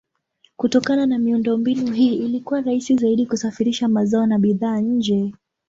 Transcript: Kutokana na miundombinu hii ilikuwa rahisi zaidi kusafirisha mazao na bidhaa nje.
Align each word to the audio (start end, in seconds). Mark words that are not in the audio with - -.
Kutokana 0.55 1.05
na 1.05 1.19
miundombinu 1.19 1.91
hii 1.91 2.15
ilikuwa 2.15 2.61
rahisi 2.61 2.95
zaidi 2.95 3.25
kusafirisha 3.25 3.87
mazao 3.87 4.25
na 4.25 4.39
bidhaa 4.39 4.79
nje. 4.79 5.33